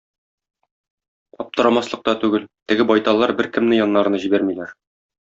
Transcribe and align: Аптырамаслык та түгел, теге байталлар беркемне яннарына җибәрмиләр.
Аптырамаслык 1.43 2.01
та 2.09 2.15
түгел, 2.23 2.47
теге 2.71 2.87
байталлар 2.93 3.35
беркемне 3.43 3.79
яннарына 3.81 4.23
җибәрмиләр. 4.25 4.73